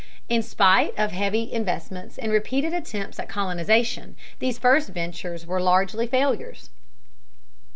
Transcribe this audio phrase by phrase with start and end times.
[0.27, 6.07] In spite of heavy investments and repeated attempts at colonization, these first ventures were largely
[6.07, 6.71] failures.